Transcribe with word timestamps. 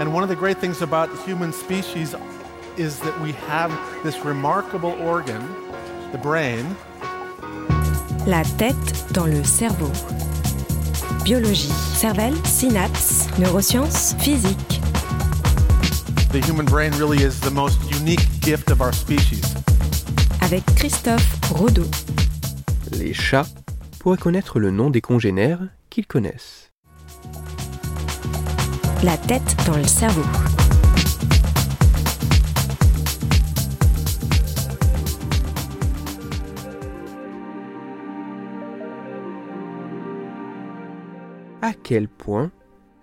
And 0.00 0.12
one 0.12 0.22
of 0.22 0.28
the 0.28 0.36
great 0.36 0.58
things 0.58 0.82
about 0.82 1.08
human 1.24 1.52
species 1.52 2.14
is 2.76 2.98
that 3.00 3.20
we 3.20 3.32
have 3.48 3.70
this 4.02 4.24
remarkable 4.24 4.92
organ, 5.00 5.42
the 6.10 6.18
brain. 6.18 6.64
La 8.26 8.42
tête 8.58 9.12
dans 9.12 9.26
le 9.26 9.44
cerveau. 9.44 9.90
Biologie, 11.24 11.72
cervelle, 11.94 12.34
synapses, 12.44 13.28
neurosciences, 13.38 14.14
physique. 14.18 14.80
The 16.32 16.40
human 16.40 16.64
brain 16.64 16.92
really 16.98 17.22
is 17.22 17.38
the 17.40 17.50
most 17.50 17.78
unique 17.90 18.26
gift 18.40 18.70
of 18.70 18.80
our 18.80 18.92
species. 18.92 19.54
Avec 20.40 20.64
Christophe 20.74 21.38
Rodeau. 21.52 21.86
Les 22.90 23.12
chats 23.12 23.46
pourraient 24.00 24.18
connaître 24.18 24.58
le 24.58 24.70
nom 24.70 24.90
des 24.90 25.00
congénères 25.00 25.68
qu'ils 25.90 26.06
connaissent. 26.06 26.71
La 29.04 29.16
tête 29.16 29.56
dans 29.66 29.76
le 29.76 29.82
cerveau. 29.82 30.22
À 41.60 41.72
quel 41.82 42.06
point 42.06 42.52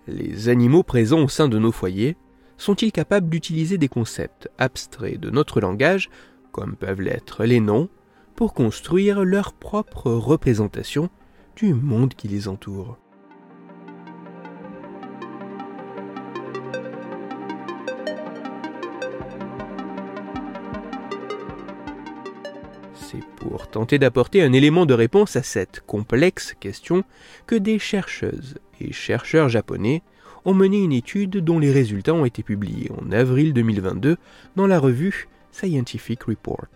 les 0.06 0.48
animaux 0.48 0.82
présents 0.82 1.20
au 1.20 1.28
sein 1.28 1.48
de 1.48 1.58
nos 1.58 1.70
foyers 1.70 2.16
sont-ils 2.56 2.92
capables 2.92 3.28
d'utiliser 3.28 3.76
des 3.76 3.88
concepts 3.88 4.48
abstraits 4.56 5.20
de 5.20 5.28
notre 5.28 5.60
langage, 5.60 6.08
comme 6.50 6.76
peuvent 6.76 7.02
l'être 7.02 7.44
les 7.44 7.60
noms, 7.60 7.90
pour 8.36 8.54
construire 8.54 9.22
leur 9.22 9.52
propre 9.52 10.10
représentation 10.10 11.10
du 11.56 11.74
monde 11.74 12.14
qui 12.14 12.28
les 12.28 12.48
entoure? 12.48 12.96
C'est 23.10 23.24
pour 23.36 23.68
tenter 23.68 23.98
d'apporter 23.98 24.40
un 24.40 24.52
élément 24.52 24.86
de 24.86 24.94
réponse 24.94 25.34
à 25.34 25.42
cette 25.42 25.80
complexe 25.84 26.54
question 26.60 27.02
que 27.48 27.56
des 27.56 27.80
chercheuses 27.80 28.58
et 28.80 28.92
chercheurs 28.92 29.48
japonais 29.48 30.02
ont 30.44 30.54
mené 30.54 30.78
une 30.78 30.92
étude 30.92 31.38
dont 31.38 31.58
les 31.58 31.72
résultats 31.72 32.14
ont 32.14 32.24
été 32.24 32.44
publiés 32.44 32.88
en 33.02 33.10
avril 33.10 33.52
2022 33.52 34.16
dans 34.54 34.66
la 34.68 34.78
revue 34.78 35.28
Scientific 35.50 36.22
Reports. 36.22 36.68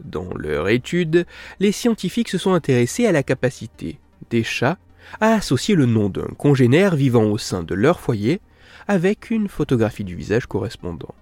Dans 0.00 0.34
leur 0.34 0.68
étude, 0.68 1.24
les 1.60 1.70
scientifiques 1.70 2.30
se 2.30 2.38
sont 2.38 2.54
intéressés 2.54 3.06
à 3.06 3.12
la 3.12 3.22
capacité 3.22 4.00
des 4.30 4.42
chats 4.42 4.78
à 5.20 5.34
associer 5.34 5.76
le 5.76 5.86
nom 5.86 6.08
d'un 6.08 6.34
congénère 6.36 6.96
vivant 6.96 7.26
au 7.26 7.38
sein 7.38 7.62
de 7.62 7.76
leur 7.76 8.00
foyer 8.00 8.40
avec 8.88 9.30
une 9.30 9.46
photographie 9.46 10.02
du 10.02 10.16
visage 10.16 10.46
correspondant. 10.46 11.14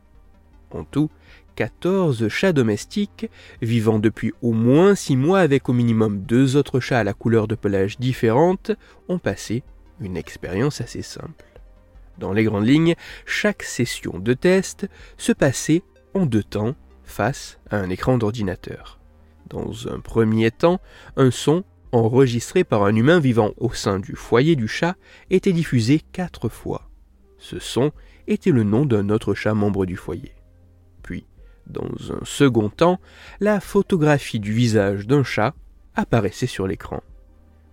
En 0.71 0.85
tout, 0.85 1.11
14 1.57 2.29
chats 2.29 2.53
domestiques, 2.53 3.31
vivant 3.61 3.99
depuis 3.99 4.33
au 4.43 4.53
moins 4.53 4.95
6 4.95 5.17
mois 5.17 5.41
avec 5.41 5.69
au 5.69 5.73
minimum 5.73 6.21
deux 6.21 6.57
autres 6.57 6.81
chats 6.81 7.01
à 7.01 7.05
la 7.05 7.15
couleur 7.15 7.49
de 7.49 7.55
pelage 7.55 7.99
différente, 7.99 8.73
ont 9.09 9.19
passé 9.19 9.63
une 10.01 10.17
expérience 10.17 10.81
assez 10.81 11.03
simple. 11.03 11.45
Dans 12.19 12.33
les 12.33 12.45
grandes 12.45 12.67
lignes, 12.67 12.95
chaque 13.27 13.63
session 13.63 14.19
de 14.19 14.35
test 14.35 14.89
se 15.17 15.33
passait 15.33 15.83
en 16.15 16.27
deux 16.27 16.43
temps 16.43 16.75
face 17.05 17.59
à 17.71 17.77
un 17.77 17.91
écran 17.91 18.19
d'ordinateur. 18.19 18.99
Dans 19.49 19.89
un 19.89 20.01
premier 20.01 20.51
temps, 20.51 20.81
un 21.17 21.31
son 21.31 21.65
enregistré 21.93 22.65
par 22.65 22.85
un 22.85 22.95
humain 22.97 23.21
vivant 23.21 23.53
au 23.59 23.73
sein 23.73 23.99
du 23.99 24.17
foyer 24.17 24.57
du 24.57 24.67
chat 24.67 24.97
était 25.31 25.53
diffusé 25.53 26.01
quatre 26.13 26.49
fois. 26.49 26.89
Ce 27.39 27.59
son 27.59 27.93
était 28.27 28.51
le 28.51 28.63
nom 28.63 28.87
d'un 28.87 29.11
autre 29.11 29.35
chat 29.35 29.55
membre 29.55 29.85
du 29.85 29.97
foyer. 29.97 30.33
Dans 31.67 31.89
un 32.11 32.25
second 32.25 32.69
temps, 32.69 33.01
la 33.41 33.61
photographie 33.61 34.41
du 34.41 34.53
visage 34.53 35.07
d'un 35.07 35.25
chat 35.25 35.55
apparaissait 35.95 36.47
sur 36.47 36.67
l'écran. 36.67 37.03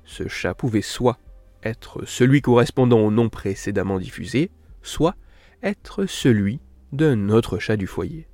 Ce 0.05 0.27
chat 0.27 0.53
pouvait 0.53 0.81
soit 0.81 1.17
être 1.63 2.05
celui 2.05 2.41
correspondant 2.41 2.99
au 2.99 3.11
nom 3.11 3.29
précédemment 3.29 3.99
diffusé, 3.99 4.51
soit 4.81 5.15
être 5.63 6.05
celui 6.05 6.59
d'un 6.91 7.29
autre 7.29 7.59
chat 7.59 7.77
du 7.77 7.87
foyer. 7.87 8.27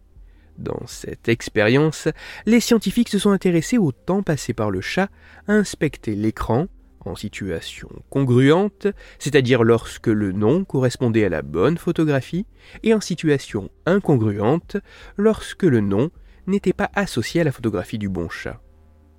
Dans 0.57 0.87
cette 0.87 1.27
expérience, 1.27 2.07
les 2.45 2.59
scientifiques 2.59 3.09
se 3.09 3.19
sont 3.19 3.31
intéressés 3.31 3.77
au 3.77 3.91
temps 3.91 4.23
passé 4.23 4.53
par 4.53 4.71
le 4.71 4.79
chat 4.79 5.09
à 5.47 5.53
inspecter 5.53 6.15
l'écran 6.15 6.67
en 7.05 7.15
situation 7.15 7.89
congruente, 8.09 8.87
c'est-à-dire 9.19 9.63
lorsque 9.63 10.07
le 10.07 10.31
nom 10.31 10.63
correspondait 10.63 11.25
à 11.25 11.29
la 11.29 11.41
bonne 11.41 11.77
photographie, 11.77 12.45
et 12.83 12.93
en 12.93 13.01
situation 13.01 13.69
incongruente, 13.85 14.77
lorsque 15.17 15.63
le 15.63 15.81
nom 15.81 16.11
n'était 16.47 16.73
pas 16.73 16.89
associé 16.95 17.41
à 17.41 17.43
la 17.43 17.51
photographie 17.51 17.97
du 17.97 18.09
bon 18.09 18.29
chat. 18.29 18.61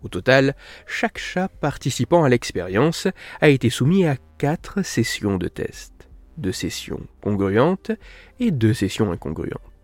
Au 0.02 0.08
total, 0.08 0.54
chaque 0.86 1.18
chat 1.18 1.48
participant 1.48 2.24
à 2.24 2.28
l'expérience 2.28 3.08
a 3.40 3.48
été 3.48 3.70
soumis 3.70 4.06
à 4.06 4.16
quatre 4.38 4.82
sessions 4.82 5.38
de 5.38 5.48
test, 5.48 6.08
deux 6.36 6.52
sessions 6.52 7.00
congruentes 7.22 7.90
et 8.38 8.50
deux 8.50 8.74
sessions 8.74 9.10
incongruentes. 9.10 9.75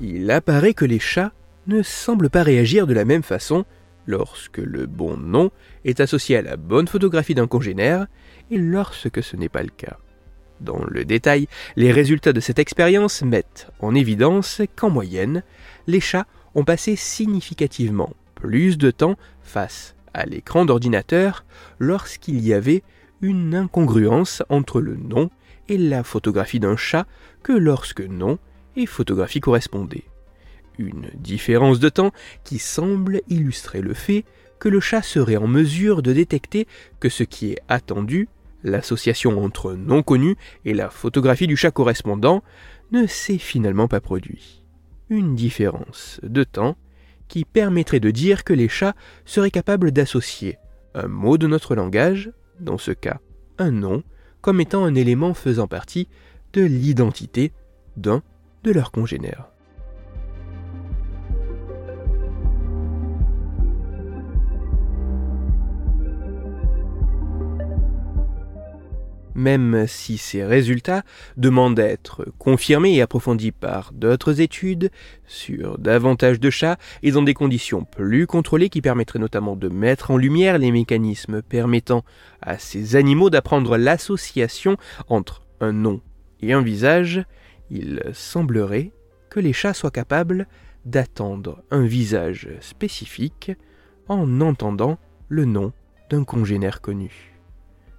Il 0.00 0.30
apparaît 0.30 0.74
que 0.74 0.84
les 0.84 0.98
chats 0.98 1.32
ne 1.66 1.82
semblent 1.82 2.30
pas 2.30 2.42
réagir 2.42 2.86
de 2.86 2.94
la 2.94 3.04
même 3.04 3.22
façon 3.22 3.64
lorsque 4.06 4.58
le 4.58 4.86
bon 4.86 5.16
nom 5.16 5.50
est 5.84 6.00
associé 6.00 6.36
à 6.36 6.42
la 6.42 6.56
bonne 6.56 6.88
photographie 6.88 7.34
d'un 7.34 7.46
congénère 7.46 8.06
et 8.50 8.58
lorsque 8.58 9.22
ce 9.22 9.36
n'est 9.36 9.48
pas 9.48 9.62
le 9.62 9.70
cas. 9.70 9.98
Dans 10.60 10.84
le 10.88 11.04
détail, 11.04 11.48
les 11.76 11.90
résultats 11.90 12.32
de 12.32 12.40
cette 12.40 12.58
expérience 12.58 13.22
mettent 13.22 13.68
en 13.80 13.94
évidence 13.94 14.62
qu'en 14.76 14.90
moyenne, 14.90 15.42
les 15.86 16.00
chats 16.00 16.26
ont 16.54 16.64
passé 16.64 16.96
significativement 16.96 18.14
plus 18.34 18.78
de 18.78 18.90
temps 18.90 19.16
face 19.42 19.94
à 20.12 20.26
l'écran 20.26 20.64
d'ordinateur 20.64 21.44
lorsqu'il 21.78 22.44
y 22.44 22.52
avait 22.52 22.82
une 23.20 23.54
incongruence 23.54 24.42
entre 24.48 24.80
le 24.80 24.96
nom 24.96 25.30
et 25.68 25.78
la 25.78 26.04
photographie 26.04 26.60
d'un 26.60 26.76
chat 26.76 27.06
que 27.42 27.52
lorsque 27.52 28.02
nom 28.02 28.38
et 28.76 28.86
photographie 28.86 29.40
correspondaient. 29.40 30.04
Une 30.78 31.08
différence 31.14 31.78
de 31.78 31.88
temps 31.88 32.12
qui 32.42 32.58
semble 32.58 33.20
illustrer 33.28 33.80
le 33.80 33.94
fait 33.94 34.24
que 34.58 34.68
le 34.68 34.80
chat 34.80 35.02
serait 35.02 35.36
en 35.36 35.46
mesure 35.46 36.02
de 36.02 36.12
détecter 36.12 36.66
que 37.00 37.08
ce 37.08 37.22
qui 37.22 37.52
est 37.52 37.60
attendu, 37.68 38.28
l'association 38.62 39.44
entre 39.44 39.74
non 39.74 40.02
connu 40.02 40.36
et 40.64 40.74
la 40.74 40.90
photographie 40.90 41.46
du 41.46 41.56
chat 41.56 41.70
correspondant, 41.70 42.42
ne 42.92 43.06
s'est 43.06 43.38
finalement 43.38 43.88
pas 43.88 44.00
produit. 44.00 44.64
Une 45.10 45.34
différence 45.34 46.20
de 46.22 46.44
temps 46.44 46.76
qui 47.28 47.44
permettrait 47.44 48.00
de 48.00 48.10
dire 48.10 48.44
que 48.44 48.52
les 48.52 48.68
chats 48.68 48.94
seraient 49.24 49.50
capables 49.50 49.92
d'associer 49.92 50.58
un 50.94 51.08
mot 51.08 51.38
de 51.38 51.46
notre 51.46 51.74
langage, 51.74 52.30
dans 52.60 52.78
ce 52.78 52.92
cas 52.92 53.20
un 53.58 53.70
nom, 53.70 54.02
comme 54.40 54.60
étant 54.60 54.84
un 54.84 54.94
élément 54.94 55.34
faisant 55.34 55.66
partie 55.66 56.08
de 56.52 56.62
l'identité 56.62 57.52
d'un 57.96 58.22
de 58.64 58.72
leurs 58.72 58.90
congénères. 58.90 59.50
Même 69.36 69.86
si 69.88 70.16
ces 70.16 70.44
résultats 70.44 71.02
demandent 71.36 71.80
à 71.80 71.86
être 71.86 72.24
confirmés 72.38 72.94
et 72.94 73.02
approfondis 73.02 73.50
par 73.50 73.90
d'autres 73.92 74.40
études 74.40 74.90
sur 75.26 75.76
davantage 75.78 76.38
de 76.38 76.50
chats 76.50 76.78
et 77.02 77.10
dans 77.10 77.22
des 77.22 77.34
conditions 77.34 77.84
plus 77.84 78.28
contrôlées 78.28 78.68
qui 78.68 78.80
permettraient 78.80 79.18
notamment 79.18 79.56
de 79.56 79.68
mettre 79.68 80.12
en 80.12 80.16
lumière 80.16 80.58
les 80.58 80.70
mécanismes 80.70 81.42
permettant 81.42 82.04
à 82.40 82.58
ces 82.58 82.94
animaux 82.94 83.28
d'apprendre 83.28 83.76
l'association 83.76 84.76
entre 85.08 85.42
un 85.60 85.72
nom 85.72 86.00
et 86.40 86.52
un 86.52 86.62
visage, 86.62 87.24
il 87.70 88.02
semblerait 88.12 88.92
que 89.30 89.40
les 89.40 89.52
chats 89.52 89.74
soient 89.74 89.90
capables 89.90 90.46
d'attendre 90.84 91.62
un 91.70 91.84
visage 91.84 92.48
spécifique 92.60 93.52
en 94.08 94.40
entendant 94.40 94.98
le 95.28 95.44
nom 95.44 95.72
d'un 96.10 96.24
congénère 96.24 96.80
connu. 96.80 97.34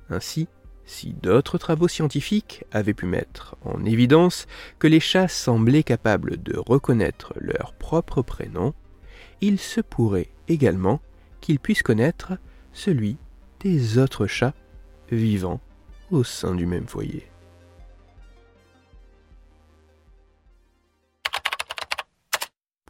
Ainsi, 0.10 0.48
si 0.86 1.14
d'autres 1.14 1.58
travaux 1.58 1.88
scientifiques 1.88 2.64
avaient 2.72 2.94
pu 2.94 3.08
mettre 3.08 3.56
en 3.64 3.84
évidence 3.86 4.46
que 4.78 4.88
les 4.88 5.00
chats 5.00 5.28
semblaient 5.28 5.84
capables 5.84 6.42
de 6.42 6.58
reconnaître 6.58 7.34
leur 7.38 7.74
propre 7.74 8.22
prénom, 8.22 8.74
il 9.42 9.60
se 9.60 9.82
pourrait 9.82 10.30
également 10.48 11.02
qu'ils 11.42 11.60
puissent 11.60 11.84
connaître 11.84 12.34
celui 12.72 13.18
des 13.62 13.98
autres 13.98 14.28
chats 14.28 14.54
vivant 15.12 15.60
au 16.12 16.24
sein 16.24 16.54
du 16.54 16.66
même 16.68 16.88
foyer. 16.88 17.28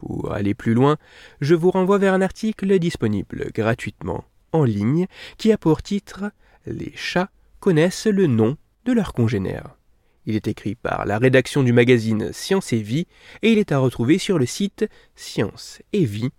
Pour 0.06 0.32
aller 0.32 0.54
plus 0.54 0.74
loin, 0.74 0.98
je 1.40 1.56
vous 1.56 1.72
renvoie 1.72 1.98
vers 1.98 2.14
un 2.14 2.22
article 2.22 2.78
disponible 2.78 3.50
gratuitement 3.52 4.24
en 4.52 4.62
ligne 4.62 5.08
qui 5.36 5.50
a 5.50 5.58
pour 5.58 5.82
titre 5.82 6.30
Les 6.64 6.92
chats 6.94 7.30
connaissent 7.58 8.06
le 8.06 8.28
nom 8.28 8.56
de 8.84 8.92
leurs 8.92 9.14
congénères. 9.14 9.76
Il 10.24 10.36
est 10.36 10.46
écrit 10.46 10.76
par 10.76 11.06
la 11.06 11.18
rédaction 11.18 11.64
du 11.64 11.72
magazine 11.72 12.32
Science 12.32 12.72
et 12.72 12.82
Vie 12.82 13.08
et 13.42 13.50
il 13.50 13.58
est 13.58 13.72
à 13.72 13.78
retrouver 13.78 14.18
sur 14.18 14.38
le 14.38 14.46
site 14.46 14.86
scienceetvie.fr. 15.16 16.30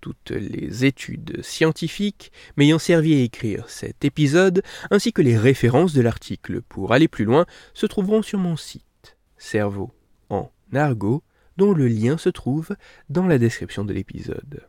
Toutes 0.00 0.30
les 0.30 0.84
études 0.84 1.42
scientifiques 1.42 2.30
m'ayant 2.56 2.78
servi 2.78 3.14
à 3.14 3.22
écrire 3.24 3.68
cet 3.68 4.04
épisode, 4.04 4.62
ainsi 4.92 5.12
que 5.12 5.22
les 5.22 5.36
références 5.36 5.94
de 5.94 6.02
l'article 6.02 6.62
pour 6.62 6.92
aller 6.92 7.08
plus 7.08 7.24
loin, 7.24 7.44
se 7.74 7.86
trouveront 7.86 8.22
sur 8.22 8.38
mon 8.38 8.56
site 8.56 9.16
Cerveau 9.36 9.90
en 10.30 10.52
argot, 10.72 11.24
dont 11.58 11.74
le 11.74 11.88
lien 11.88 12.16
se 12.16 12.28
trouve 12.28 12.76
dans 13.10 13.26
la 13.26 13.36
description 13.36 13.84
de 13.84 13.92
l'épisode. 13.92 14.68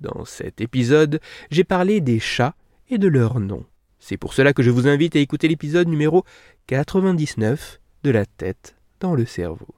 Dans 0.00 0.24
cet 0.24 0.62
épisode, 0.62 1.20
j'ai 1.50 1.64
parlé 1.64 2.00
des 2.00 2.18
chats 2.18 2.54
et 2.88 2.96
de 2.96 3.06
leurs 3.06 3.38
noms. 3.38 3.66
C'est 3.98 4.16
pour 4.16 4.32
cela 4.32 4.54
que 4.54 4.62
je 4.62 4.70
vous 4.70 4.88
invite 4.88 5.14
à 5.14 5.18
écouter 5.18 5.46
l'épisode 5.46 5.86
numéro 5.86 6.24
99 6.66 7.78
de 8.02 8.10
la 8.10 8.24
tête 8.24 8.76
dans 9.00 9.14
le 9.14 9.26
cerveau. 9.26 9.74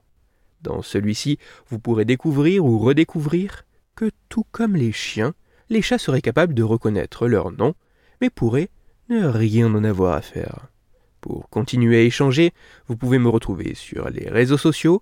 Dans 0.61 0.81
celui-ci, 0.81 1.37
vous 1.67 1.79
pourrez 1.79 2.05
découvrir 2.05 2.63
ou 2.65 2.79
redécouvrir 2.79 3.65
que 3.95 4.09
tout 4.29 4.45
comme 4.51 4.77
les 4.77 4.93
chiens, 4.93 5.33
les 5.69 5.81
chats 5.81 5.97
seraient 5.97 6.21
capables 6.21 6.53
de 6.53 6.63
reconnaître 6.63 7.27
leur 7.27 7.51
nom, 7.51 7.75
mais 8.21 8.29
pourraient 8.29 8.69
ne 9.09 9.25
rien 9.25 9.73
en 9.75 9.83
avoir 9.83 10.13
à 10.13 10.21
faire. 10.21 10.69
Pour 11.19 11.49
continuer 11.49 11.97
à 11.97 12.03
échanger, 12.03 12.53
vous 12.87 12.95
pouvez 12.95 13.19
me 13.19 13.27
retrouver 13.27 13.75
sur 13.75 14.09
les 14.09 14.29
réseaux 14.29 14.57
sociaux, 14.57 15.01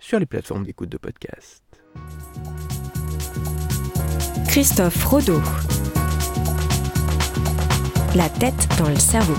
sur 0.00 0.18
les 0.18 0.26
plateformes 0.26 0.64
d'écoute 0.64 0.88
de 0.88 0.96
podcast. 0.96 1.62
Christophe 4.48 5.04
Rodeau. 5.04 5.40
La 8.16 8.28
tête 8.28 8.66
dans 8.78 8.88
le 8.88 8.96
cerveau. 8.98 9.36